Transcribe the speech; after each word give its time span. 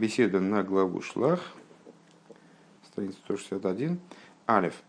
Беседа 0.00 0.40
на 0.40 0.62
главу 0.62 1.02
Шлах, 1.02 1.40
страница 2.90 3.18
161. 3.18 4.00
Алиф. 4.48 4.82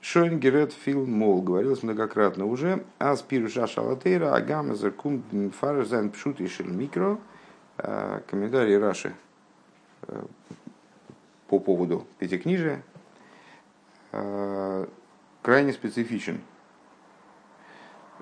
Шойн 0.00 0.40
Герет 0.40 0.72
Фил 0.72 1.06
Мол, 1.06 1.40
говорилось 1.40 1.84
многократно 1.84 2.46
уже, 2.46 2.84
а 2.98 3.14
спиру 3.14 3.48
шалатейра, 3.48 4.34
агама 4.34 4.74
зеркум 4.74 5.22
фарзен 5.52 6.10
пшут 6.10 6.40
и 6.40 6.48
микро. 6.64 7.20
Э, 7.78 8.22
комментарий 8.26 8.76
Раши 8.76 9.14
э, 10.08 10.24
по 11.46 11.60
поводу 11.60 12.04
пятикнижия 12.18 12.82
э, 14.10 14.86
крайне 15.42 15.74
специфичен 15.74 16.40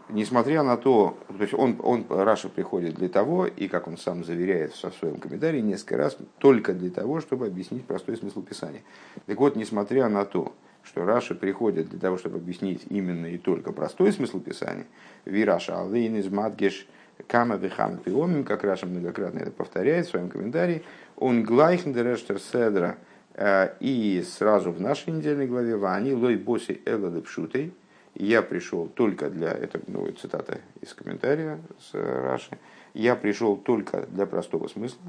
несмотря 0.08 0.62
на 0.62 0.76
то, 0.76 1.18
то 1.28 1.42
есть 1.42 1.54
он, 1.54 1.80
он, 1.82 2.04
Раша 2.08 2.48
приходит 2.48 2.94
для 2.94 3.08
того, 3.08 3.46
и 3.46 3.68
как 3.68 3.88
он 3.88 3.96
сам 3.96 4.24
заверяет 4.24 4.72
в 4.72 4.76
своем 4.76 5.16
комментарии 5.18 5.60
несколько 5.60 5.96
раз, 5.96 6.16
только 6.38 6.72
для 6.72 6.90
того, 6.90 7.20
чтобы 7.20 7.46
объяснить 7.46 7.86
простой 7.86 8.16
смысл 8.16 8.42
Писания. 8.42 8.82
Так 9.26 9.38
вот, 9.38 9.56
несмотря 9.56 10.08
на 10.08 10.24
то, 10.24 10.54
что 10.82 11.04
Раши 11.04 11.34
приходит 11.34 11.88
для 11.88 11.98
того, 11.98 12.18
чтобы 12.18 12.36
объяснить 12.36 12.82
именно 12.90 13.26
и 13.26 13.38
только 13.38 13.72
простой 13.72 14.12
смысл 14.12 14.40
Писания, 14.40 14.86
און 15.24 15.45
רש״י 15.45 15.80
אליין 15.80 16.16
איז 16.16 16.28
מדגיש 16.28 16.86
כמה 17.26 17.56
וכמה 17.56 17.98
פעמים, 17.98 18.44
как 18.44 18.64
Раши 18.64 18.86
многократно 18.86 19.38
это 19.38 19.50
повторяет 19.50 20.06
в 20.06 20.10
своем 20.10 20.28
комментарии, 20.28 20.82
און 21.16 21.44
גלייך 21.44 21.74
אין 21.74 21.89
דער 21.89 22.04
ערשטער 22.04 22.38
סדרה, 22.38 22.96
э, 23.34 23.74
и 23.80 24.22
сразу 24.28 24.72
в 24.72 24.80
нашей 24.80 25.12
недельной 25.12 25.46
главе 25.46 25.76
ואני 25.76 26.12
לא 26.12 26.36
באתי 26.36 26.82
אלא 26.84 27.20
לפשוטו, 27.20 27.72
я 28.14 28.42
пришел 28.42 28.86
только 28.86 29.28
для, 29.28 29.50
это 29.50 29.80
ну, 29.86 30.10
цитата 30.12 30.58
из 30.80 30.94
комментария 30.94 31.58
с 31.80 31.94
Раши, 31.94 32.58
я 32.94 33.16
пришел 33.16 33.56
только 33.56 34.06
для 34.06 34.26
простого 34.26 34.68
смысла. 34.68 35.02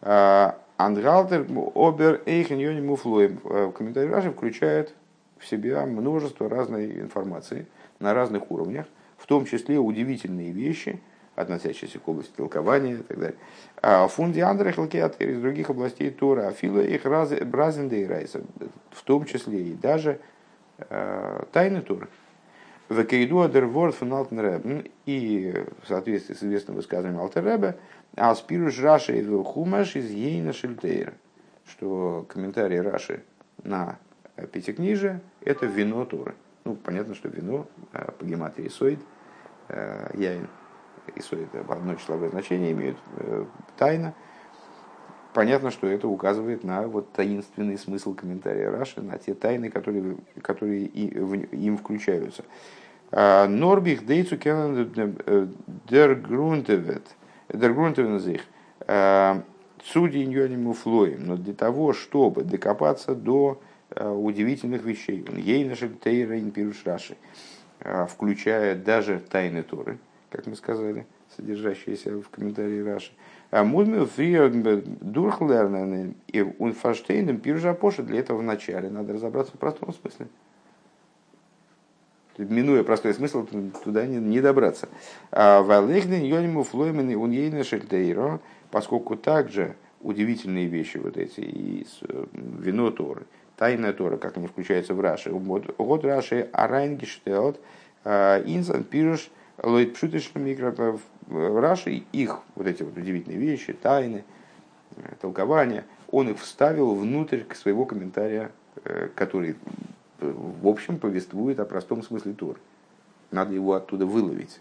А, 0.00 0.58
Ангалтер 0.78 1.46
обер 1.74 2.22
эйхен 2.26 2.86
муфлоем. 2.86 3.40
Э, 3.44 3.72
комментарий 3.76 4.10
Раши 4.10 4.30
включает 4.30 4.94
в 5.38 5.46
себя 5.46 5.84
множество 5.84 6.48
разной 6.48 7.00
информации 7.00 7.66
на 7.98 8.14
разных 8.14 8.50
уровнях, 8.50 8.86
в 9.18 9.26
том 9.26 9.44
числе 9.44 9.78
удивительные 9.78 10.52
вещи, 10.52 11.00
относящиеся 11.34 11.98
к 11.98 12.08
области 12.08 12.32
толкования 12.34 12.94
и 12.94 12.96
так 12.96 13.18
далее. 13.18 13.38
А 13.82 14.08
фунди 14.08 14.40
андрах 14.40 14.78
из 14.78 15.40
других 15.40 15.68
областей 15.68 16.10
Тора, 16.10 16.48
афила 16.48 16.80
их 16.80 17.02
бразенда 17.04 18.08
райса, 18.08 18.42
в 18.90 19.02
том 19.02 19.26
числе 19.26 19.62
и 19.62 19.72
даже 19.74 20.12
Э, 20.12 20.35
тайны 21.52 21.82
Торы. 21.82 22.08
Векейду 22.88 23.40
адерворд 23.40 23.94
фон 23.94 24.12
Алтен 24.12 24.86
и 25.06 25.64
в 25.82 25.88
соответствии 25.88 26.34
с 26.34 26.42
известным 26.42 26.76
высказыванием 26.76 27.20
Алтер 27.20 27.74
Аспируш 28.14 28.78
Раши 28.80 29.18
и 29.18 29.42
Хумаш 29.42 29.96
из 29.96 30.10
Ейна 30.10 30.52
Шильтейра, 30.52 31.14
что 31.66 32.24
комментарий 32.28 32.80
Раши 32.80 33.24
на 33.64 33.98
Пятикнижие– 34.52 35.20
это 35.40 35.66
вино 35.66 36.04
Торы. 36.04 36.34
Ну, 36.64 36.76
понятно, 36.76 37.14
что 37.14 37.28
вино 37.28 37.66
э, 37.92 38.10
по 38.18 38.24
гематрии 38.24 38.68
Исоид, 38.68 39.00
э, 39.68 40.10
яин, 40.14 40.48
Исоид 41.16 41.48
одно 41.54 41.94
числовое 41.96 42.28
значение 42.28 42.72
имеют, 42.72 42.98
тайна– 43.76 44.14
понятно, 45.36 45.70
что 45.70 45.86
это 45.86 46.08
указывает 46.08 46.64
на 46.64 46.88
вот 46.88 47.12
таинственный 47.12 47.76
смысл 47.76 48.14
комментария 48.14 48.70
Раши, 48.70 49.02
на 49.02 49.18
те 49.18 49.34
тайны, 49.34 49.68
которые, 49.68 50.16
которые 50.40 50.86
им 50.86 51.76
включаются. 51.76 52.42
А, 53.12 53.46
Норбих 53.46 54.06
дейцу 54.06 54.38
кеннен 54.38 55.54
дер 55.90 56.14
грунтевет, 56.14 57.02
дер 57.52 57.74
грунтевен 57.74 58.18
судьи 59.84 60.24
ньоним 60.24 60.72
флоем, 60.72 61.26
но 61.26 61.36
для 61.36 61.52
того, 61.52 61.92
чтобы 61.92 62.42
докопаться 62.42 63.14
до 63.14 63.60
а, 63.90 64.10
удивительных 64.10 64.84
вещей, 64.84 65.22
он 65.28 65.36
ей 65.36 65.68
наши 65.68 65.90
тейрейн 65.90 66.50
пируш 66.50 66.82
Раши, 66.86 67.18
а, 67.82 68.06
включая 68.06 68.74
даже 68.74 69.20
тайны 69.20 69.62
Торы, 69.62 69.98
как 70.30 70.46
мы 70.46 70.56
сказали, 70.56 71.06
содержащиеся 71.36 72.22
в 72.22 72.30
комментарии 72.30 72.80
Раши, 72.80 73.12
а 73.12 73.35
Мудмил 73.50 74.06
фриер 74.06 74.50
дурхлернен 74.50 76.14
и 76.26 76.42
унфаштейном 76.42 77.38
пиржа 77.38 77.74
поша 77.74 78.02
для 78.02 78.20
этого 78.20 78.38
вначале 78.38 78.90
надо 78.90 79.14
разобраться 79.14 79.52
в 79.52 79.58
простом 79.58 79.92
смысле. 79.92 80.26
Минуя 82.38 82.84
простой 82.84 83.14
смысл, 83.14 83.46
туда 83.82 84.04
не, 84.04 84.16
не 84.18 84.40
добраться. 84.42 84.90
А 85.30 85.62
Валехден 85.62 86.22
йониму 86.22 86.64
флоймен 86.64 87.16
он 87.16 87.30
ейна 87.30 87.64
шельтейро, 87.64 88.40
поскольку 88.70 89.16
также 89.16 89.74
удивительные 90.02 90.66
вещи 90.66 90.98
вот 90.98 91.16
эти, 91.16 91.40
и 91.40 91.86
вино 92.32 92.90
Торы, 92.90 93.22
тайная 93.56 93.94
Тора, 93.94 94.18
как 94.18 94.36
они 94.36 94.48
включаются 94.48 94.92
в 94.92 95.00
Раши. 95.00 95.30
Вот 95.30 96.04
Раши 96.04 96.50
Арайнгештелт, 96.52 97.58
Инсан 98.04 98.84
Пируш, 98.84 99.30
Лойд 99.62 99.94
Пшутиш 99.94 100.30
Микро, 100.34 100.72
в 100.72 101.00
Раши 101.28 102.04
их 102.12 102.38
вот 102.54 102.66
эти 102.66 102.82
вот 102.82 102.96
удивительные 102.96 103.38
вещи, 103.38 103.72
тайны, 103.72 104.24
э, 104.96 105.14
толкования, 105.20 105.84
он 106.10 106.28
их 106.28 106.38
вставил 106.38 106.94
внутрь 106.94 107.42
своего 107.54 107.84
комментария, 107.84 108.52
э, 108.84 109.08
который 109.14 109.56
э, 110.20 110.32
в 110.32 110.68
общем 110.68 110.98
повествует 110.98 111.58
о 111.58 111.64
простом 111.64 112.04
смысле 112.04 112.32
Торы. 112.34 112.58
Надо 113.32 113.54
его 113.54 113.74
оттуда 113.74 114.06
выловить, 114.06 114.60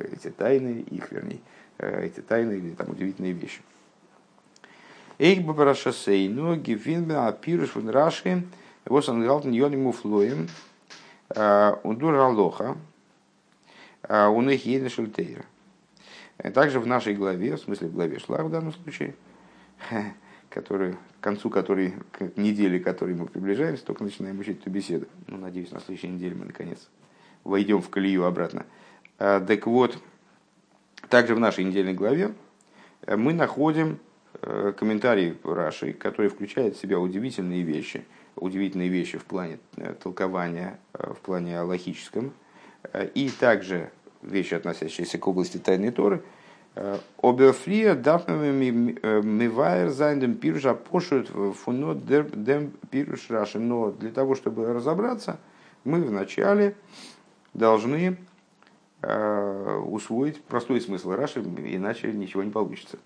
эти 0.00 0.30
тайны, 0.30 0.86
их 0.90 1.12
вернее, 1.12 1.40
эти 1.76 2.20
тайны 2.20 2.52
или 2.52 2.70
там 2.70 2.88
удивительные 2.88 3.32
вещи. 3.32 3.60
Эйх 5.18 5.44
бабарашасей, 5.44 6.30
но 6.30 6.56
гифинбе 6.56 7.16
апируш 7.16 7.74
вон 7.74 7.90
раши, 7.90 8.42
вос 8.86 9.10
ангалтен 9.10 9.52
йониму 9.52 9.92
флоем, 9.92 10.48
ундур 11.28 12.14
алоха, 12.14 12.78
у 14.08 14.40
них 14.40 14.64
едешь 14.64 14.94
шельтейра. 14.94 15.44
Также 16.54 16.78
в 16.78 16.86
нашей 16.86 17.14
главе, 17.14 17.56
в 17.56 17.60
смысле 17.60 17.88
в 17.88 17.94
главе 17.94 18.18
Шлах 18.18 18.42
в 18.42 18.50
данном 18.50 18.72
случае, 18.72 19.14
который, 20.50 20.92
к 20.92 21.20
концу 21.20 21.50
которой, 21.50 21.94
к 22.12 22.36
неделе 22.36 22.78
которой 22.78 23.14
мы 23.14 23.26
приближаемся, 23.26 23.84
только 23.84 24.04
начинаем 24.04 24.38
учить 24.38 24.60
эту 24.60 24.70
беседу. 24.70 25.06
Ну, 25.26 25.36
надеюсь, 25.36 25.72
на 25.72 25.80
следующей 25.80 26.08
неделе 26.08 26.36
мы 26.36 26.46
наконец 26.46 26.88
войдем 27.44 27.82
в 27.82 27.90
колею 27.90 28.24
обратно. 28.24 28.66
А, 29.18 29.40
так 29.40 29.66
вот, 29.66 29.98
также 31.08 31.34
в 31.34 31.40
нашей 31.40 31.64
недельной 31.64 31.94
главе 31.94 32.34
э, 33.02 33.16
мы 33.16 33.32
находим 33.32 33.98
э, 34.42 34.72
комментарий 34.76 35.36
Раши, 35.42 35.92
который 35.92 36.28
включает 36.28 36.76
в 36.76 36.80
себя 36.80 36.98
удивительные 36.98 37.62
вещи, 37.62 38.04
удивительные 38.36 38.88
вещи 38.88 39.16
в 39.16 39.24
плане 39.24 39.58
э, 39.76 39.94
толкования, 39.94 40.78
в 40.92 41.16
плане 41.16 41.58
аллахическом, 41.58 42.32
и 43.14 43.28
также 43.28 43.90
вещи, 44.30 44.54
относящиеся 44.54 45.18
к 45.18 45.26
области 45.26 45.58
тайной 45.58 45.90
Торы, 45.90 46.22
э, 46.74 46.98
Оберфрия 47.22 47.94
дафнами 47.94 48.98
э, 49.02 49.22
мивайер 49.22 49.90
зайндем 49.90 50.34
пиржа 50.34 50.74
пошут 50.74 51.28
фуно 51.28 51.94
дем 51.94 52.72
пирж 52.90 53.30
раши. 53.30 53.58
Но 53.58 53.90
для 53.90 54.10
того, 54.10 54.34
чтобы 54.34 54.72
разобраться, 54.72 55.38
мы 55.84 56.02
вначале 56.02 56.76
должны 57.54 58.18
э, 59.02 59.76
усвоить 59.86 60.42
простой 60.42 60.80
смысл 60.80 61.12
Раши, 61.12 61.40
иначе 61.40 62.12
ничего 62.12 62.42
не 62.42 62.50
получится. 62.50 62.98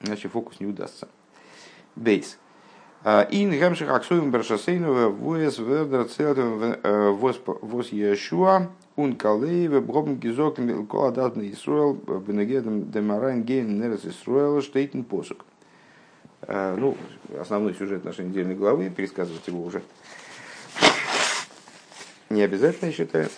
Иначе 0.00 0.28
фокус 0.28 0.60
не 0.60 0.66
удастся. 0.66 1.08
Бейс. 1.96 2.38
Ин 3.04 3.58
гамших 3.58 3.90
аксуем 3.90 4.30
баршасейну 4.30 5.10
воес 5.10 5.58
вердер 5.58 6.04
целтем 6.08 6.76
воз 7.16 7.88
Иешуа 7.88 8.70
Ун 8.96 9.16
калееве 9.16 9.80
бробн 9.80 10.14
гизок 10.14 10.56
коладат 10.88 11.36
на 11.36 11.50
Исруэл 11.50 11.94
бенегедом 11.94 12.90
демарайн 12.90 13.42
гейн 13.42 13.78
нерес 13.78 14.06
Исруэла 14.06 14.62
штейтен 14.62 15.04
посук. 15.04 15.44
Ну, 16.48 16.96
основной 17.38 17.74
сюжет 17.74 18.04
нашей 18.04 18.24
недельной 18.24 18.54
главы, 18.54 18.88
пересказывать 18.88 19.46
его 19.48 19.64
уже 19.64 19.82
не 22.30 22.42
обязательно, 22.42 22.88
я 22.88 22.92
считаю. 22.92 23.28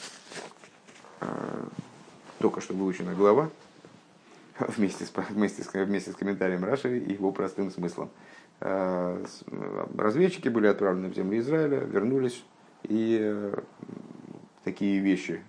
Только 2.38 2.60
что 2.60 2.74
выучена 2.74 3.14
глава 3.14 3.50
вместе 4.58 5.04
с, 5.04 5.12
вместе 5.30 5.62
с, 5.62 5.72
вместе 5.72 6.12
с 6.12 6.14
комментарием 6.14 6.64
Раши 6.64 6.98
и 6.98 7.12
его 7.12 7.32
простым 7.32 7.70
смыслом. 7.70 8.10
Разведчики 8.60 10.48
были 10.48 10.66
отправлены 10.66 11.08
в 11.08 11.14
землю 11.14 11.38
Израиля, 11.38 11.78
вернулись 11.78 12.44
и 12.84 13.52
такие 14.64 15.00
вещи 15.00 15.42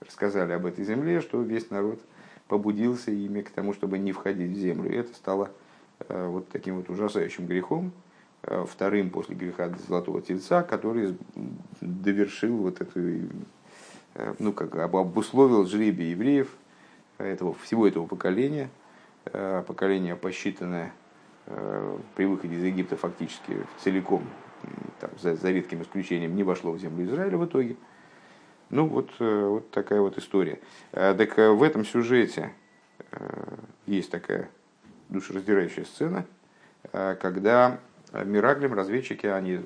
рассказали 0.00 0.52
об 0.52 0.66
этой 0.66 0.84
земле, 0.84 1.20
что 1.20 1.40
весь 1.42 1.70
народ 1.70 2.00
побудился 2.48 3.10
ими 3.10 3.42
к 3.42 3.50
тому, 3.50 3.72
чтобы 3.72 3.98
не 3.98 4.12
входить 4.12 4.52
в 4.52 4.60
землю. 4.60 4.92
И 4.92 4.96
это 4.96 5.14
стало 5.14 5.50
э, 6.08 6.26
вот 6.26 6.48
таким 6.48 6.76
вот 6.76 6.90
ужасающим 6.90 7.46
грехом, 7.46 7.92
э, 8.42 8.64
вторым 8.68 9.10
после 9.10 9.34
греха 9.34 9.70
Золотого 9.88 10.20
Тельца, 10.20 10.62
который 10.62 11.16
довершил 11.80 12.56
вот 12.58 12.80
эту, 12.80 13.00
э, 14.14 14.34
ну 14.38 14.52
как 14.52 14.74
обусловил 14.76 15.66
жребий 15.66 16.10
евреев, 16.10 16.48
этого, 17.18 17.54
всего 17.54 17.86
этого 17.86 18.06
поколения, 18.06 18.68
поколение 19.24 20.16
посчитанное 20.16 20.92
при 22.14 22.24
выходе 22.24 22.56
из 22.56 22.62
Египта 22.62 22.96
фактически 22.96 23.58
целиком, 23.80 24.24
там, 25.00 25.10
за, 25.20 25.34
за 25.36 25.50
редким 25.50 25.82
исключением, 25.82 26.34
не 26.36 26.42
вошло 26.42 26.72
в 26.72 26.78
землю 26.78 27.04
Израиля 27.04 27.38
в 27.38 27.44
итоге. 27.46 27.76
Ну 28.70 28.86
вот, 28.86 29.10
вот 29.18 29.70
такая 29.70 30.00
вот 30.00 30.18
история. 30.18 30.58
Так 30.90 31.36
в 31.36 31.62
этом 31.62 31.84
сюжете 31.84 32.52
есть 33.86 34.10
такая 34.10 34.48
душераздирающая 35.10 35.84
сцена, 35.84 36.24
когда 36.90 37.78
Мираглим, 38.22 38.74
разведчики, 38.74 39.26
они 39.26 39.60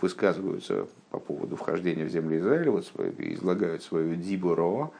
высказываются 0.00 0.88
по 1.10 1.18
поводу 1.18 1.56
вхождения 1.56 2.06
в 2.06 2.08
землю 2.08 2.38
Израиля, 2.38 2.70
вот 2.70 2.90
излагают 3.18 3.82
свою 3.82 4.14
дибуро, 4.14 4.90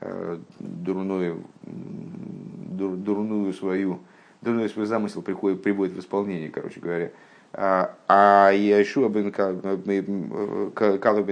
э, 0.00 0.38
дурную, 0.58 1.42
дур, 1.62 2.96
дурную 2.96 3.52
свою, 3.54 4.00
дурной 4.44 4.68
свой 4.68 4.86
замысел 4.86 5.22
приходит, 5.22 5.62
приводит 5.62 5.94
в 5.94 6.00
исполнение, 6.00 6.50
короче 6.50 6.80
говоря. 6.80 7.10
А, 7.52 8.50
Яшуа 8.52 9.08
бен 9.08 9.32
Калабин 9.32 10.70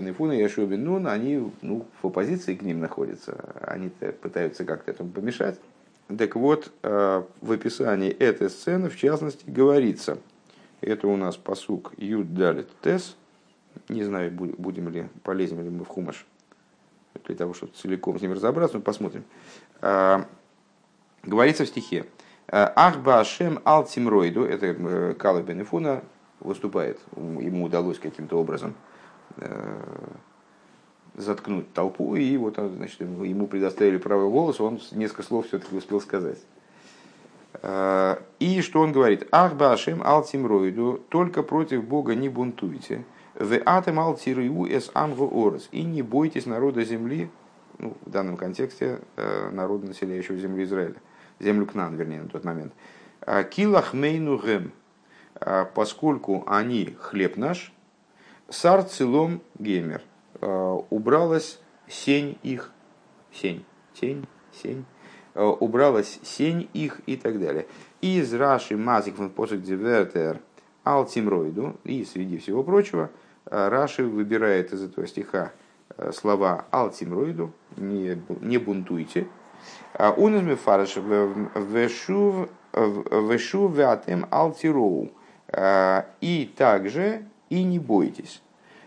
и 0.09 0.13
Фуна, 0.13 0.33
Яшуа 0.33 0.67
бен 0.67 0.85
Нун, 0.85 1.07
они 1.07 1.53
ну, 1.63 1.87
в 2.01 2.07
оппозиции 2.07 2.55
к 2.55 2.63
ним 2.63 2.81
находятся. 2.81 3.37
Они 3.61 3.89
пытаются 3.89 4.65
как-то 4.65 4.91
этому 4.91 5.11
помешать. 5.11 5.59
Так 6.17 6.37
вот, 6.37 6.71
э, 6.83 7.23
в 7.41 7.53
описании 7.53 8.11
этой 8.11 8.51
сцены, 8.51 8.91
в 8.91 8.97
частности, 8.97 9.49
говорится– 9.49 10.19
это 10.83 11.07
у 11.07 11.17
нас 11.17 11.37
посук 11.37 11.93
Юд 11.97 12.35
Далит 12.35 12.69
Тес. 12.83 13.17
Не 13.89 14.03
знаю, 14.03 14.33
будем 14.33 14.89
ли, 14.89 15.09
полезем 15.23 15.63
ли 15.63 15.71
мы 15.71 15.85
в 15.85 15.89
Хумаш 15.89 16.27
для 17.25 17.37
того, 17.37 17.55
чтобы 17.55 17.73
целиком 17.73 18.19
с 18.19 18.23
ним 18.23 18.33
разобраться, 18.33 18.79
но 18.79 18.83
посмотрим. 18.83 19.23
А, 19.81 20.27
говорится 21.23 21.65
в 21.65 21.69
стихе. 21.69 22.05
Ахба 22.49 23.21
Ашем 23.21 23.61
Ал 23.65 23.85
Тимройду, 23.85 24.45
это 24.45 24.67
э, 24.67 25.15
Кала 25.15 25.43
Бенефуна 25.43 26.03
выступает, 26.41 26.99
ему 27.17 27.65
удалось 27.65 27.99
каким-то 27.99 28.39
образом 28.39 28.75
э, 29.37 29.79
заткнуть 31.15 31.73
толпу, 31.73 32.17
и 32.17 32.37
вот 32.37 32.57
значит, 32.57 33.01
ему 33.01 33.47
предоставили 33.47 33.97
правый 33.99 34.29
голос, 34.29 34.61
он 34.61 34.81
несколько 34.93 35.23
слов 35.23 35.47
все-таки 35.47 35.77
успел 35.77 36.01
сказать. 36.01 36.39
И 38.39 38.61
что 38.63 38.81
он 38.81 38.93
говорит? 38.93 39.29
Ах 39.31 39.55
башем 39.55 40.03
алтимроиду, 40.03 41.03
только 41.11 41.43
против 41.43 41.85
Бога 41.85 42.15
не 42.15 42.31
бунтуйте. 42.31 43.05
В 43.35 43.61
атем 43.67 44.01
алтирию 44.01 44.67
эс 44.75 44.91
амгу 44.95 45.31
орес. 45.47 45.69
И 45.71 45.83
не 45.83 46.01
бойтесь 46.03 46.47
народа 46.47 46.83
земли, 46.83 47.31
ну, 47.79 47.95
в 48.05 48.11
данном 48.11 48.37
контексте 48.37 49.01
э, 49.17 49.51
народа, 49.51 49.87
населяющего 49.87 50.39
землю 50.39 50.65
Израиля, 50.65 50.97
землю 51.43 51.67
Кнан, 51.67 51.97
вернее, 51.97 52.23
на 52.23 52.29
тот 52.29 52.45
момент. 52.45 52.73
«А 53.21 53.43
килах 53.45 53.93
мейну 53.93 54.39
гем, 54.39 54.73
а 55.35 55.65
поскольку 55.65 56.45
они 56.47 56.97
хлеб 56.99 57.37
наш, 57.37 57.73
сар 58.49 58.83
целом 58.85 59.43
геймер, 59.59 60.03
э, 60.41 60.79
убралась 60.91 61.61
сень 61.89 62.39
их, 62.43 62.71
сень, 63.33 63.65
сень, 63.95 64.27
Э, 65.35 65.45
убралась 65.45 66.21
сень 66.23 66.69
их 66.75 67.01
и 67.07 67.17
так 67.17 67.41
далее. 67.41 67.67
Из 68.03 68.35
Раши 68.35 68.77
Мазик 68.77 69.17
фон 69.17 69.31
Посок 69.31 69.63
Дивертер 69.63 70.41
Алтимроиду, 70.85 71.77
и 71.85 72.05
среди 72.05 72.39
всего 72.39 72.63
прочего, 72.63 73.11
Раши 73.47 74.05
выбирает 74.05 74.73
из 74.73 74.83
этого 74.83 75.07
стиха 75.07 75.53
слова 76.13 76.67
Алтимроиду, 76.71 77.53
не, 77.77 78.21
не 78.41 78.59
бунтуйте. 78.59 79.27
Он 79.99 80.37
из 80.37 80.43
Мефараш 80.43 80.97
Вешув 81.57 82.49
Ватем 83.73 84.27
Алтироу. 84.31 85.11
И 86.21 86.55
также 86.57 87.25
и 87.51 87.63
не 87.63 87.79
бойтесь. 87.79 88.41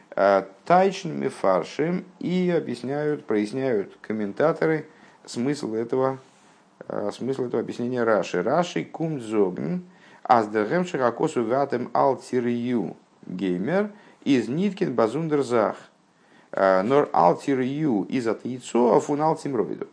Тайчн 0.10 1.12
Мефаршим 1.12 2.06
и 2.20 2.50
объясняют, 2.50 3.26
проясняют 3.26 3.98
комментаторы 4.02 4.88
смысл 5.26 5.76
этого 5.76 6.18
Э, 6.88 7.12
смысл 7.12 7.46
этого 7.46 7.62
объяснения 7.62 8.04
Раши. 8.04 8.44
Раши 8.44 8.84
кум 8.84 9.20
зогн, 9.20 9.82
аздергем 10.24 10.86
широкосу 10.86 11.44
ватем 11.44 11.90
алтирью 11.94 12.96
геймер 13.26 13.92
из 14.24 14.48
ниткин 14.48 14.94
базундерзах. 14.94 15.78
Э, 16.52 16.82
нор 16.84 17.10
алтирью 17.12 18.04
из 18.04 18.28
от 18.28 18.46
яйцо, 18.46 18.96
а 18.96 19.00
фун 19.00 19.22
алтимровиду. 19.22 19.88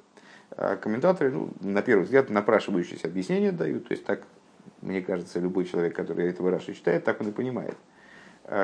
Э, 0.62 0.76
комментаторы, 0.76 1.32
ну, 1.32 1.50
на 1.60 1.82
первый 1.82 2.04
взгляд, 2.04 2.30
напрашивающиеся 2.30 3.08
объяснения 3.08 3.50
дают. 3.50 3.88
То 3.88 3.94
есть 3.94 4.04
так, 4.04 4.22
мне 4.80 5.02
кажется, 5.02 5.40
любой 5.40 5.64
человек, 5.64 5.96
который 5.96 6.28
этого 6.28 6.50
Раши 6.50 6.74
читает, 6.74 7.04
так 7.04 7.20
он 7.20 7.28
и 7.28 7.32
понимает. 7.32 7.76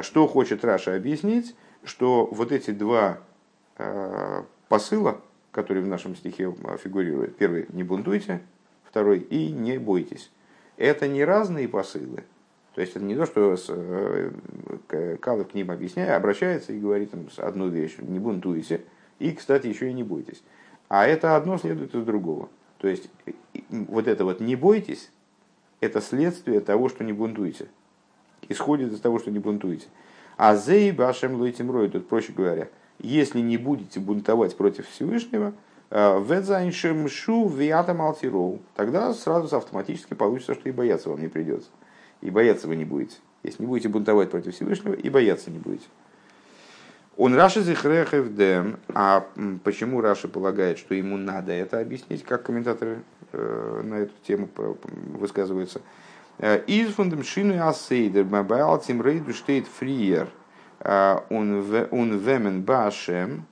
Что 0.03 0.27
хочет 0.27 0.65
Раша 0.65 0.97
объяснить, 0.97 1.55
что 1.85 2.27
вот 2.27 2.51
эти 2.51 2.73
два 2.73 3.21
посыла, 4.69 5.21
который 5.51 5.83
в 5.83 5.89
нашем 5.89 6.15
стихе 6.15 6.55
а, 6.65 6.77
фигурирует. 6.77 7.37
Первый– 7.37 7.67
не 7.73 7.83
бунтуйте, 7.83 8.41
второй– 8.85 9.19
и 9.31 9.51
не 9.51 9.79
бойтесь. 9.79 10.31
Это 10.77 11.09
не 11.09 11.25
разные 11.25 11.69
посылы. 11.69 12.25
То 12.75 12.81
есть 12.81 12.95
это 12.95 13.05
не 13.05 13.17
то, 13.17 13.27
что 13.27 13.57
э, 13.69 15.17
Калов 15.21 15.49
к 15.49 15.55
ним 15.55 15.71
объясняет, 15.71 16.11
обращается 16.11 16.73
и 16.73 16.79
говорит 16.79 17.13
им 17.13 17.29
одну 17.39 17.69
вещь– 17.69 17.97
не 17.99 18.19
бунтуйте, 18.19 18.83
и, 19.19 19.33
кстати, 19.33 19.67
еще 19.67 19.91
и 19.91 19.93
не 19.93 20.05
бойтесь. 20.05 20.43
А 20.89 21.07
это 21.07 21.37
одно 21.37 21.59
следует 21.59 21.95
из 21.95 22.05
другого. 22.05 22.49
То 22.79 22.89
есть 22.89 23.11
вот 23.71 24.07
это 24.07 24.25
вот 24.25 24.41
«не 24.41 24.57
бойтесь»– 24.57 25.11
это 25.81 26.01
следствие 26.01 26.61
того, 26.61 26.89
что 26.89 27.05
не 27.05 27.13
бунтуйте. 27.13 27.69
Исходит 28.49 28.93
из 28.93 29.01
того, 29.01 29.19
что 29.19 29.31
не 29.31 29.39
бунтуете. 29.39 29.87
А 30.37 30.57
зей 30.57 30.93
башем 30.93 31.35
лойтим 31.35 31.71
рой, 31.71 31.89
тут 31.89 32.09
проще 32.09 32.33
говоря– 32.33 32.69
если 32.99 33.41
не 33.41 33.57
будете 33.57 34.01
бунтовать 34.01 34.57
против 34.57 34.89
Всевышнего, 34.89 35.55
э, 35.91 36.23
Ведзайншемшу 36.23 37.49
виатам 37.49 38.03
алтироу, 38.03 38.61
тогда 38.75 39.13
сразу 39.15 39.57
автоматически 39.57 40.15
получится, 40.15 40.55
что 40.55 40.69
и 40.69 40.73
бояться 40.73 41.09
вам 41.09 41.21
не 41.21 41.29
придется. 41.29 41.69
И 42.21 42.31
бояться 42.31 42.67
вы 42.67 42.77
не 42.77 42.85
будете. 42.85 43.17
Если 43.45 43.63
не 43.63 43.69
будете 43.69 43.89
бунтовать 43.89 44.31
против 44.31 44.55
Всевышнего, 44.55 44.95
и 44.95 45.09
бояться 45.09 45.51
не 45.51 45.59
будете. 45.59 45.87
Он 47.19 47.35
Раши 47.35 47.61
Зихрехевдем. 47.61 48.79
А 48.95 49.27
почему 49.65 50.01
Раши 50.01 50.29
полагает, 50.29 50.79
что 50.79 50.95
ему 50.95 51.19
надо 51.19 51.53
это 51.53 51.81
объяснить, 51.81 52.23
как 52.23 52.45
комментаторы 52.45 53.03
э, 53.33 53.81
на 53.85 53.95
эту 53.97 54.13
тему 54.27 54.49
высказываются? 55.19 55.83
Э, 56.39 56.63
Из 56.67 56.95
фундам 56.95 57.23
шины 57.23 57.61
асейдер 57.61 58.25
бабаал 58.25 58.81
тим 58.81 59.03
рейду 59.03 59.35
штейт 59.35 59.67
фриер– 59.67 60.29
он 60.81 62.19
вемен 62.19 62.63
башем, 62.63 63.47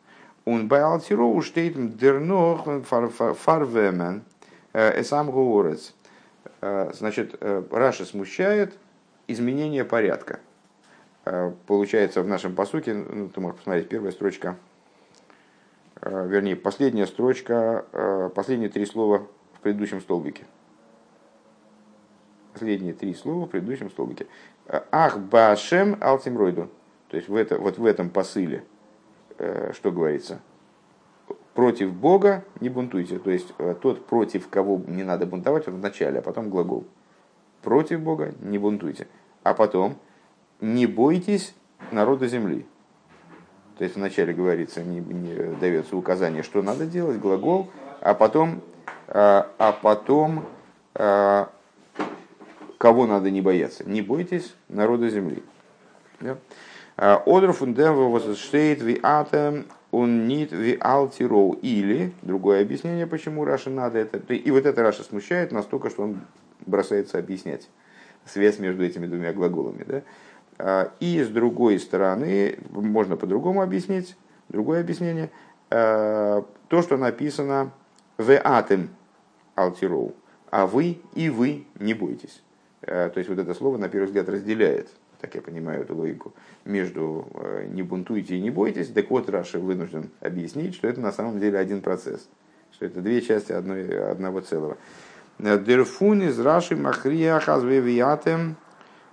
он 0.44 0.68
байлтироу 0.68 1.40
штейтм 1.42 1.96
дернох 1.96 2.66
фарвемен 2.85 4.23
эсам 4.73 5.30
говорец. 5.30 5.94
Значит, 6.61 7.37
Раша 7.70 8.04
смущает 8.04 8.76
изменение 9.26 9.85
порядка. 9.85 10.38
Получается, 11.66 12.23
в 12.23 12.28
нашем 12.28 12.54
посуке, 12.54 12.95
ну, 12.95 13.28
ты 13.28 13.40
можешь 13.40 13.56
посмотреть, 13.56 13.88
первая 13.88 14.12
строчка, 14.12 14.56
вернее, 16.00 16.54
последняя 16.54 17.06
строчка, 17.06 17.85
последние 18.35 18.71
три 18.71 18.87
слова 18.87 19.26
в 19.54 19.61
предыдущем 19.61 20.00
столбике. 20.00 20.45
Последние 22.52 22.95
три 22.95 23.12
слова 23.12 23.47
в 23.47 23.50
предыдущем 23.50 23.90
столбике. 23.90 24.28
Ах, 24.68 25.18
башем 25.18 25.99
алтимройду. 26.00 26.71
То 27.09 27.16
есть 27.16 27.28
в 27.28 27.37
это, 27.37 27.59
вот 27.59 27.78
в 27.78 27.85
этом 27.85 28.11
посыле, 28.11 28.64
э, 29.38 29.73
что 29.75 29.92
говорится, 29.92 30.40
против 31.54 31.92
Бога 31.92 32.45
не 32.61 32.68
бунтуйте. 32.68 33.18
То 33.18 33.30
есть 33.30 33.52
э, 33.59 33.75
тот, 33.80 34.06
против 34.06 34.49
кого 34.49 34.80
не 34.87 35.04
надо 35.04 35.26
бунтовать, 35.26 35.68
он 35.68 35.75
в 35.75 35.80
начале, 35.80 36.18
а 36.18 36.23
потом 36.23 36.50
глагол. 36.50 36.85
Против 37.62 38.00
Бога 38.00 38.35
не 38.40 38.59
бунтуйте. 38.59 39.06
А 39.42 39.54
потом 39.54 39.99
не 40.60 40.86
бойтесь 40.86 41.54
народа 41.92 42.28
земли. 42.28 42.66
То 43.78 43.84
есть 43.84 43.96
вначале 43.96 44.32
говорится, 44.32 44.82
не, 44.82 45.00
не 45.00 45.54
дается 45.56 45.96
указание, 45.96 46.42
что 46.42 46.62
надо 46.62 46.86
делать, 46.86 47.18
глагол, 47.18 47.70
а 48.00 48.14
потом, 48.14 48.62
а, 49.08 49.50
а 49.58 49.72
потом 49.72 50.46
а, 50.94 51.50
кого 52.78 53.06
надо 53.06 53.30
не 53.30 53.42
бояться. 53.42 53.84
Не 53.88 54.00
бойтесь 54.00 54.54
народа 54.68 55.10
земли. 55.10 55.42
Да? 56.20 56.38
Одер 56.96 57.52
он 59.90 60.26
нит 60.26 60.52
ви 60.52 60.76
алтироу. 60.80 61.52
Или, 61.62 62.12
другое 62.22 62.62
объяснение, 62.62 63.06
почему 63.06 63.44
Раша 63.44 63.70
надо 63.70 63.98
это. 63.98 64.34
И 64.34 64.50
вот 64.50 64.66
это 64.66 64.82
Раша 64.82 65.02
смущает 65.02 65.52
настолько, 65.52 65.90
что 65.90 66.02
он 66.02 66.20
бросается 66.66 67.18
объяснять 67.18 67.68
связь 68.25 68.58
между 68.58 68.84
этими 68.84 69.06
двумя 69.06 69.32
глаголами. 69.32 69.84
Да? 69.86 70.02
А, 70.58 70.92
и 71.00 71.22
с 71.22 71.28
другой 71.28 71.78
стороны, 71.78 72.58
можно 72.70 73.16
по-другому 73.16 73.62
объяснить, 73.62 74.16
другое 74.48 74.80
объяснение, 74.80 75.30
а, 75.70 76.44
то, 76.68 76.82
что 76.82 76.96
написано 76.96 77.72
в 78.16 78.30
атем 78.30 78.90
алтироу, 79.54 80.14
а 80.50 80.66
вы 80.66 80.98
и 81.14 81.28
вы 81.28 81.66
не 81.78 81.94
бойтесь. 81.94 82.42
то 82.80 83.12
есть 83.16 83.28
вот 83.28 83.38
это 83.38 83.52
слово, 83.54 83.76
на 83.78 83.88
первый 83.88 84.06
взгляд, 84.06 84.28
разделяет, 84.28 84.88
так 85.20 85.34
я 85.34 85.42
понимаю 85.42 85.82
эту 85.82 85.94
логику, 85.94 86.34
между 86.64 87.26
не 87.68 87.82
бунтуйте 87.82 88.36
и 88.36 88.40
не 88.40 88.50
бойтесь. 88.50 88.88
Так 88.88 89.10
вот, 89.10 89.28
Раши 89.28 89.58
вынужден 89.58 90.10
объяснить, 90.20 90.75
что 90.75 90.88
это 90.88 91.00
на 91.00 91.12
самом 91.12 91.40
деле 91.40 91.58
один 91.58 91.80
процесс, 91.82 92.28
что 92.72 92.86
это 92.86 93.00
две 93.00 93.20
части 93.22 93.52
одной, 93.52 94.10
одного 94.10 94.40
целого. 94.40 94.76
Дерфун 95.38 96.22
из 96.22 96.38
Раши 96.38 96.76
Махрия 96.76 97.38
Хазвевиатем 97.40 98.56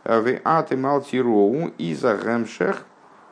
Веатем 0.06 0.86
Алтироу 0.86 1.72
Иза 1.78 2.18
Гемшех 2.18 2.86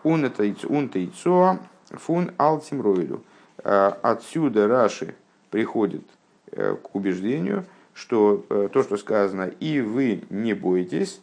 Унтейцоа 0.03 1.59
Фун 1.89 2.31
Алтимройлю. 2.37 3.23
Отсюда 3.63 4.67
Раши 4.67 5.15
приходит 5.49 6.03
к 6.51 6.95
убеждению, 6.95 7.65
что 7.93 8.45
то, 8.71 8.83
что 8.83 8.97
сказано 8.97 9.51
«и 9.59 9.81
вы 9.81 10.23
не 10.29 10.53
бойтесь», 10.53 11.21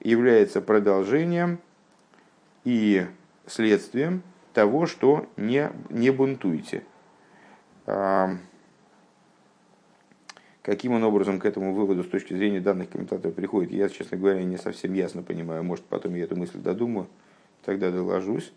является 0.00 0.60
продолжением 0.60 1.58
и 2.64 3.06
следствием 3.46 4.22
того, 4.52 4.86
что 4.86 5.26
не, 5.36 5.70
не 5.90 6.10
бунтуйте. 6.10 6.84
Каким 10.64 10.92
он 10.92 11.04
образом 11.04 11.40
к 11.40 11.44
этому 11.44 11.74
выводу 11.74 12.04
с 12.04 12.06
точки 12.06 12.32
зрения 12.32 12.58
данных 12.58 12.88
комментаторов 12.88 13.34
приходит, 13.34 13.70
я, 13.70 13.86
честно 13.90 14.16
говоря, 14.16 14.42
не 14.42 14.56
совсем 14.56 14.94
ясно 14.94 15.22
понимаю. 15.22 15.62
Может, 15.62 15.84
потом 15.84 16.14
я 16.14 16.24
эту 16.24 16.36
мысль 16.36 16.56
додумаю, 16.58 17.06
тогда 17.66 17.90
доложусь. 17.90 18.50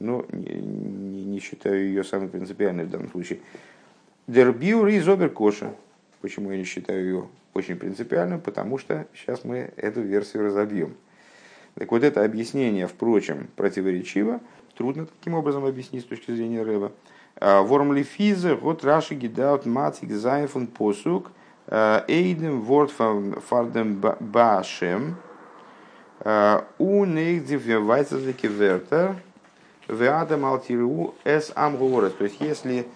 Но 0.00 0.26
не, 0.32 0.54
не, 0.54 1.24
не 1.24 1.38
считаю 1.38 1.84
ее 1.86 2.02
самой 2.02 2.28
принципиальной 2.28 2.84
в 2.84 2.90
данном 2.90 3.12
случае. 3.12 3.38
Дербиур 4.26 4.88
из 4.88 5.08
Оберкоша. 5.08 5.72
Почему 6.20 6.50
я 6.50 6.58
не 6.58 6.64
считаю 6.64 7.04
ее 7.04 7.28
очень 7.54 7.76
принципиальным? 7.76 8.40
Потому 8.40 8.76
что 8.76 9.06
сейчас 9.14 9.44
мы 9.44 9.72
эту 9.76 10.00
версию 10.00 10.46
разобьем. 10.46 10.96
Так 11.76 11.92
вот, 11.92 12.02
это 12.02 12.24
объяснение, 12.24 12.88
впрочем, 12.88 13.46
противоречиво. 13.54 14.40
Трудно 14.76 15.06
таким 15.06 15.34
образом 15.34 15.64
объяснить 15.64 16.02
с 16.02 16.06
точки 16.06 16.32
зрения 16.32 16.64
Рэба. 16.64 16.90
Вормлифизе, 17.40 18.56
вот 18.56 18.82
Раши 18.82 19.14
гидаут 19.14 19.64
матик 19.64 20.10
зайфун 20.10 20.66
посук– 20.66 21.30
Эйдем 21.68 22.62
ворд 22.62 22.90
фардем 22.90 24.02
башем. 24.20 25.16
У 26.78 27.04
нейдив 27.04 27.66
вайцезлики 27.82 28.46
вертер. 28.46 29.16
Веадам 29.88 30.44
алтиру 30.44 31.14
эс 31.24 31.50
амгуорес. 31.54 32.12
То 32.12 32.24
есть, 32.24 32.40
если 32.40 32.86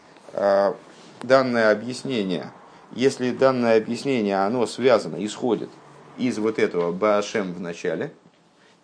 данное 1.23 1.73
объяснение, 1.73 2.52
если 2.92 3.32
данное 3.32 3.76
объяснение, 3.76 4.44
оно 4.44 4.66
связано, 4.66 5.25
исходит 5.25 5.68
из 6.16 6.38
вот 6.38 6.58
этого 6.58 6.92
башем 6.92 7.52
в 7.52 7.61
начале 7.61 8.12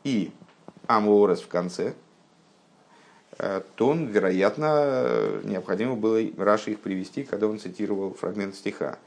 и 0.03 0.33
амгуорес 0.89 1.41
в 1.41 1.49
конце, 1.49 1.95
то 3.39 3.89
он, 3.89 4.07
вероятно, 4.07 5.41
необходимо 5.45 5.95
было 5.95 6.21
Раши 6.37 6.73
их 6.73 6.81
привести, 6.81 7.23
когда 7.23 7.47
он 7.47 7.59
цитировал 7.59 8.13
фрагмент 8.15 8.57
стиха. 8.57 8.99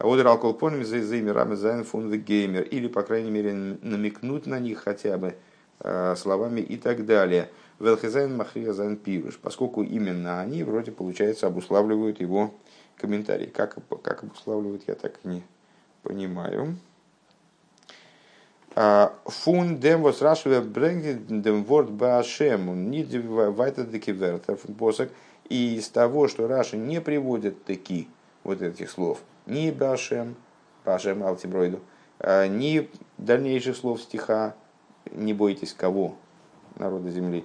Одер 0.00 0.28
алколпоним 0.28 0.82
за 0.82 0.96
мирами 1.20 1.54
зайн 1.54 1.84
фун 1.84 2.10
геймер. 2.10 2.62
Или, 2.62 2.88
по 2.88 3.02
крайней 3.02 3.30
мере, 3.30 3.52
намекнуть 3.52 4.46
на 4.46 4.58
них 4.58 4.82
хотя 4.82 5.18
бы 5.18 5.34
э, 5.80 6.16
словами 6.16 6.60
и 6.60 6.78
так 6.78 7.04
далее. 7.04 7.50
Велхезайн 7.78 8.34
махрия 8.34 8.72
зайн 8.72 8.96
пируш. 8.96 9.38
Поскольку 9.38 9.82
именно 9.82 10.40
они, 10.40 10.62
вроде, 10.62 10.90
получается, 10.90 11.46
обуславливают 11.46 12.18
его 12.18 12.54
комментарий. 12.96 13.46
Как, 13.46 13.76
как 14.02 14.22
обуславливают, 14.22 14.84
я 14.86 14.94
так 14.94 15.22
не 15.24 15.42
понимаю. 16.02 16.78
А, 18.74 19.12
фун 19.26 19.80
дем 19.80 20.00
вос 20.00 20.22
рашве 20.22 20.62
брэнгет 20.62 21.42
дем 21.42 21.62
ворд 21.64 21.90
баашем. 21.90 22.90
Не 22.90 23.04
вайта 23.04 23.84
декивертер 23.84 24.56
посок. 24.78 25.10
И 25.50 25.76
из 25.76 25.90
того, 25.90 26.26
что 26.28 26.48
Раши 26.48 26.78
не 26.78 27.00
приводит 27.00 27.64
таки 27.64 28.08
вот 28.44 28.62
этих 28.62 28.90
слов– 28.90 29.18
ни 29.50 29.70
Башем, 29.70 30.36
Башем 30.84 31.22
Алтибройду, 31.22 31.80
а, 32.18 32.46
ни 32.46 32.88
дальнейших 33.18 33.76
слов 33.76 34.00
стиха 34.00 34.54
«Не 35.10 35.34
бойтесь 35.34 35.74
кого?» 35.74 36.16
народа 36.76 37.10
земли. 37.10 37.44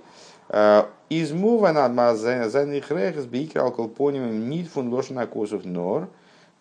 А, 0.49 0.89
из 1.09 1.31
мува 1.31 1.71
над 1.71 2.17
зайных 2.17 2.91
рехс 2.91 3.25
бейкер 3.25 3.61
алколпонимом 3.61 4.49
нит 4.49 4.69
фун 4.69 4.93
лошна 4.93 5.25
косов 5.25 5.65
нор 5.65 6.07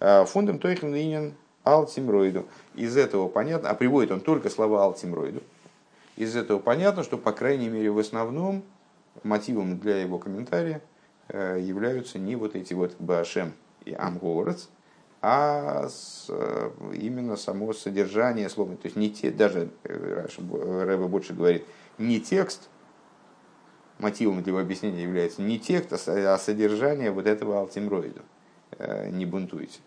а, 0.01 0.25
фундам 0.25 0.59
тойхен 0.59 0.95
линен 0.95 1.35
алтимроиду. 1.63 2.47
Из 2.75 2.97
этого 2.97 3.29
понятно, 3.29 3.71
а 3.71 3.75
приводит 3.75 4.11
он 4.11 4.21
только 4.21 4.51
слова 4.51 4.85
алтимроиду. 4.85 5.43
Из 6.17 6.37
этого 6.37 6.59
понятно, 6.59 7.03
что, 7.03 7.19
по 7.19 7.33
крайней 7.33 7.69
мере, 7.69 7.91
в 7.91 7.99
основном 7.99 8.63
мотивом 9.23 9.79
для 9.79 10.01
его 10.01 10.19
комментария 10.19 10.81
являются 11.29 12.19
не 12.19 12.37
вот 12.37 12.55
эти 12.55 12.73
вот 12.75 12.95
Башем 12.99 13.53
и 13.85 13.93
Амговорец, 13.93 14.69
а 15.23 15.89
с, 15.89 16.27
э, 16.29 16.71
именно 16.95 17.37
само 17.37 17.73
содержание 17.73 18.49
слова. 18.49 18.77
То 18.77 18.87
есть 18.87 18.97
не 18.97 19.11
те, 19.11 19.31
даже 19.31 19.71
э, 19.85 20.27
Рэба 20.85 21.09
больше 21.09 21.33
говорит, 21.33 21.65
не 21.99 22.21
текст, 22.21 22.69
мотивом 23.99 24.43
для 24.43 24.51
его 24.51 24.61
объяснения 24.61 25.03
является 25.03 25.43
не 25.43 25.59
текст, 25.59 26.09
а, 26.09 26.35
а 26.35 26.39
содержание 26.39 27.11
вот 27.11 27.27
этого 27.27 27.59
алтимроида. 27.61 28.23
Э, 28.79 29.09
не 29.11 29.25
бунтуйте. 29.25 29.81